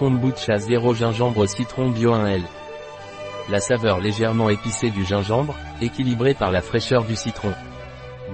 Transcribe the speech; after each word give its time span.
Kombucha 0.00 0.56
0 0.56 0.94
gingembre 0.94 1.46
citron 1.46 1.90
bio 1.90 2.14
1L. 2.14 2.40
La 3.50 3.60
saveur 3.60 4.00
légèrement 4.00 4.48
épicée 4.48 4.88
du 4.88 5.04
gingembre, 5.04 5.54
équilibrée 5.82 6.32
par 6.32 6.50
la 6.50 6.62
fraîcheur 6.62 7.04
du 7.04 7.14
citron. 7.14 7.52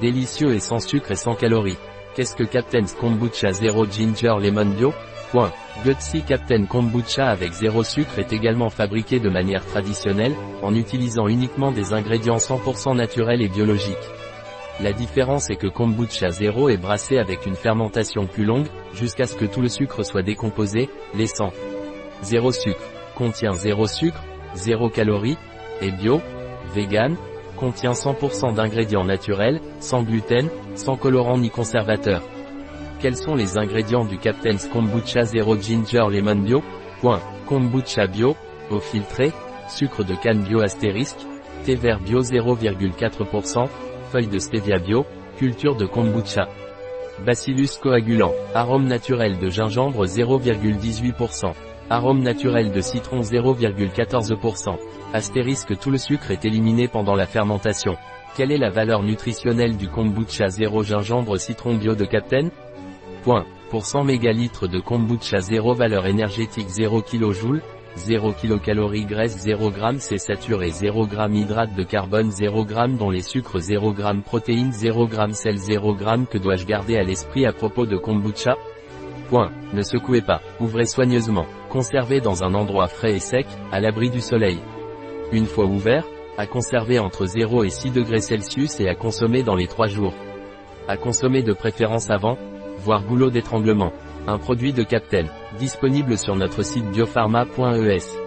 Délicieux 0.00 0.54
et 0.54 0.60
sans 0.60 0.78
sucre 0.78 1.10
et 1.10 1.16
sans 1.16 1.34
calories. 1.34 1.76
Qu'est-ce 2.14 2.36
que 2.36 2.44
Captain's 2.44 2.92
Kombucha 2.92 3.50
0 3.50 3.86
Ginger 3.86 4.36
Lemon 4.40 4.66
Bio? 4.66 4.94
Point. 5.32 5.50
Gutsy 5.84 6.22
Captain 6.22 6.66
Kombucha 6.66 7.26
avec 7.26 7.50
zéro 7.50 7.82
sucre 7.82 8.20
est 8.20 8.32
également 8.32 8.70
fabriqué 8.70 9.18
de 9.18 9.28
manière 9.28 9.66
traditionnelle, 9.66 10.36
en 10.62 10.72
utilisant 10.72 11.26
uniquement 11.26 11.72
des 11.72 11.92
ingrédients 11.92 12.36
100% 12.36 12.94
naturels 12.94 13.42
et 13.42 13.48
biologiques. 13.48 13.96
La 14.80 14.92
différence 14.92 15.48
est 15.48 15.56
que 15.56 15.68
Kombucha 15.68 16.28
Zero 16.28 16.68
est 16.68 16.76
brassé 16.76 17.16
avec 17.16 17.46
une 17.46 17.54
fermentation 17.54 18.26
plus 18.26 18.44
longue, 18.44 18.66
jusqu'à 18.92 19.26
ce 19.26 19.34
que 19.34 19.46
tout 19.46 19.62
le 19.62 19.68
sucre 19.68 20.02
soit 20.02 20.22
décomposé, 20.22 20.90
laissant 21.14 21.50
zéro 22.22 22.52
sucre. 22.52 22.82
Contient 23.14 23.54
zéro 23.54 23.86
sucre, 23.86 24.22
zéro 24.54 24.90
calories, 24.90 25.38
est 25.80 25.92
bio, 25.92 26.20
vegan, 26.74 27.16
contient 27.56 27.92
100% 27.92 28.54
d'ingrédients 28.54 29.04
naturels, 29.04 29.62
sans 29.80 30.02
gluten, 30.02 30.50
sans 30.74 30.96
colorant 30.96 31.38
ni 31.38 31.48
conservateur. 31.48 32.22
Quels 33.00 33.16
sont 33.16 33.34
les 33.34 33.56
ingrédients 33.56 34.04
du 34.04 34.18
Captain's 34.18 34.66
Kombucha 34.66 35.24
Zero 35.24 35.56
Ginger 35.56 36.04
Lemon 36.10 36.36
Bio? 36.36 36.62
Point. 37.00 37.20
Kombucha 37.46 38.06
bio, 38.06 38.36
eau 38.70 38.80
filtrée, 38.80 39.32
sucre 39.68 40.02
de 40.04 40.14
canne 40.14 40.42
bio 40.42 40.60
astérisque, 40.60 41.20
thé 41.64 41.76
vert 41.76 42.00
bio 42.00 42.20
0,4%, 42.20 43.68
de 44.24 44.38
stevia 44.38 44.78
bio, 44.78 45.04
culture 45.38 45.76
de 45.76 45.84
kombucha. 45.84 46.48
Bacillus 47.24 47.78
coagulant, 47.80 48.32
arôme 48.54 48.86
naturel 48.86 49.38
de 49.38 49.48
gingembre 49.48 50.06
0,18%. 50.06 51.52
Arôme 51.88 52.22
naturel 52.22 52.72
de 52.72 52.80
citron 52.80 53.20
0,14%. 53.20 54.76
Astérisque 55.12 55.78
tout 55.78 55.90
le 55.90 55.98
sucre 55.98 56.30
est 56.30 56.44
éliminé 56.44 56.88
pendant 56.88 57.14
la 57.14 57.26
fermentation. 57.26 57.96
Quelle 58.36 58.52
est 58.52 58.58
la 58.58 58.70
valeur 58.70 59.02
nutritionnelle 59.02 59.76
du 59.76 59.88
kombucha 59.88 60.48
0 60.48 60.82
gingembre 60.82 61.38
citron 61.38 61.74
bio 61.76 61.94
de 61.94 62.04
Captain? 62.04 62.48
Point. 63.22 63.46
Pour 63.70 63.86
100 63.86 64.04
mégalitres 64.04 64.68
de 64.68 64.80
kombucha 64.80 65.38
0 65.38 65.74
valeur 65.74 66.06
énergétique 66.06 66.68
0 66.68 67.02
kJ, 67.02 67.60
0 67.96 68.32
kcal 68.34 68.78
graisse 69.06 69.38
0 69.38 69.70
g 69.70 69.80
c'est 69.98 70.18
saturé 70.18 70.70
0 70.70 71.08
g 71.08 71.16
hydrate 71.32 71.74
de 71.74 71.82
carbone 71.82 72.30
0 72.30 72.66
g 72.68 72.74
dont 72.98 73.10
les 73.10 73.22
sucres 73.22 73.58
0 73.58 73.94
g 73.96 74.02
protéines 74.24 74.72
0 74.72 75.08
g 75.08 75.32
sel 75.32 75.56
0 75.56 75.96
g 75.96 76.04
que 76.30 76.38
dois-je 76.38 76.66
garder 76.66 76.96
à 76.98 77.02
l'esprit 77.02 77.46
à 77.46 77.52
propos 77.52 77.86
de 77.86 77.96
kombucha? 77.96 78.56
Point. 79.30 79.50
Ne 79.72 79.82
secouez 79.82 80.20
pas, 80.20 80.40
ouvrez 80.60 80.86
soigneusement, 80.86 81.46
conservez 81.68 82.20
dans 82.20 82.44
un 82.44 82.54
endroit 82.54 82.86
frais 82.86 83.16
et 83.16 83.18
sec, 83.18 83.46
à 83.72 83.80
l'abri 83.80 84.08
du 84.08 84.20
soleil. 84.20 84.58
Une 85.32 85.46
fois 85.46 85.64
ouvert, 85.64 86.04
à 86.38 86.46
conserver 86.46 86.98
entre 86.98 87.26
0 87.26 87.64
et 87.64 87.70
6 87.70 87.90
degrés 87.90 88.20
Celsius 88.20 88.78
et 88.78 88.88
à 88.88 88.94
consommer 88.94 89.42
dans 89.42 89.56
les 89.56 89.66
3 89.66 89.88
jours. 89.88 90.14
À 90.86 90.96
consommer 90.96 91.42
de 91.42 91.52
préférence 91.52 92.10
avant, 92.10 92.38
voire 92.78 93.02
goulot 93.02 93.30
d'étranglement. 93.30 93.92
Un 94.28 94.38
produit 94.38 94.72
de 94.72 94.82
Captain, 94.82 95.26
disponible 95.58 96.18
sur 96.18 96.34
notre 96.34 96.62
site 96.64 96.90
biopharma.es. 96.90 98.25